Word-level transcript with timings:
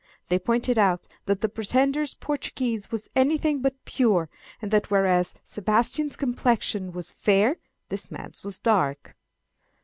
They 0.29 0.39
pointed 0.39 0.79
out 0.79 1.07
that 1.27 1.41
the 1.41 1.47
pretender's 1.47 2.15
Portuguese 2.15 2.89
was 2.89 3.07
anything 3.15 3.61
but 3.61 3.85
pure, 3.85 4.29
and 4.59 4.71
that 4.71 4.89
whereas 4.89 5.35
Sebastian's 5.43 6.15
complexion 6.15 6.91
was 6.91 7.11
fair 7.13 7.57
this 7.89 8.09
man's 8.09 8.43
was 8.43 8.57
dark. 8.57 9.15